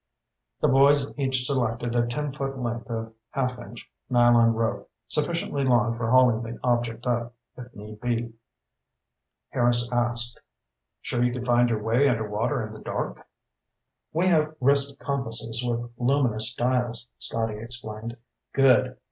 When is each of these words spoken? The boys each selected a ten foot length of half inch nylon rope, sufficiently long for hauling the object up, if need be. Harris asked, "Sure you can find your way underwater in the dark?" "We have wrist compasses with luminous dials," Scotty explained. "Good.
The 0.61 0.67
boys 0.67 1.13
each 1.15 1.45
selected 1.45 1.93
a 1.93 2.07
ten 2.07 2.31
foot 2.33 2.57
length 2.57 2.89
of 2.89 3.13
half 3.29 3.59
inch 3.59 3.87
nylon 4.09 4.55
rope, 4.55 4.89
sufficiently 5.07 5.63
long 5.63 5.93
for 5.93 6.09
hauling 6.09 6.41
the 6.41 6.57
object 6.63 7.05
up, 7.05 7.35
if 7.55 7.71
need 7.75 8.01
be. 8.01 8.33
Harris 9.49 9.87
asked, 9.91 10.41
"Sure 11.01 11.23
you 11.23 11.31
can 11.31 11.45
find 11.45 11.69
your 11.69 11.83
way 11.83 12.09
underwater 12.09 12.65
in 12.65 12.73
the 12.73 12.81
dark?" 12.81 13.27
"We 14.11 14.25
have 14.25 14.55
wrist 14.59 14.97
compasses 14.97 15.63
with 15.63 15.91
luminous 15.99 16.51
dials," 16.55 17.07
Scotty 17.19 17.59
explained. 17.59 18.17
"Good. 18.53 18.97